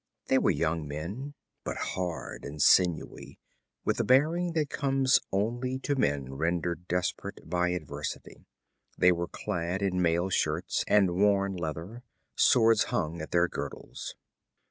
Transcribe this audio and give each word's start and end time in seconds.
They 0.29 0.39
were 0.39 0.49
young 0.49 0.87
men, 0.87 1.35
but 1.63 1.77
hard 1.77 2.43
and 2.43 2.59
sinewy, 2.59 3.37
with 3.85 3.99
a 3.99 4.03
bearing 4.03 4.53
that 4.53 4.71
comes 4.71 5.19
only 5.31 5.77
to 5.77 5.95
men 5.95 6.33
rendered 6.33 6.87
desperate 6.87 7.47
by 7.47 7.69
adversity. 7.69 8.47
They 8.97 9.11
were 9.11 9.27
clad 9.27 9.83
in 9.83 10.01
mail 10.01 10.29
shirts 10.31 10.83
and 10.87 11.11
worn 11.17 11.55
leather; 11.55 12.01
swords 12.35 12.85
hung 12.85 13.21
at 13.21 13.29
their 13.29 13.47
girdles. 13.47 14.15